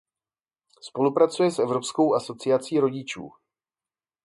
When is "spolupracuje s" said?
0.81-1.59